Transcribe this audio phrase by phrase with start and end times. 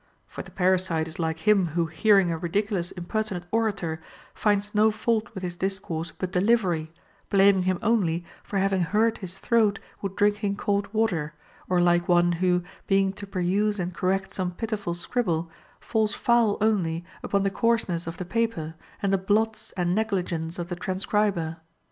[0.25, 4.01] For the parasite is like him who hearing a ridiculous impertinent orator
[4.33, 6.91] finds no fault with his discourse but delivery,
[7.29, 11.35] blam ing him only for having hurt his throat with drinking cold water;
[11.69, 17.05] or like one who, being to peruse and correct some pitiful scribble, falls foul only
[17.21, 18.73] upon the coarseness of the paper
[19.03, 21.57] and the blots and negligence of the transcriber.